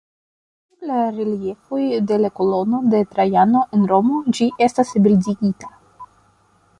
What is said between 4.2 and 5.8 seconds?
ĝi estas bildigita.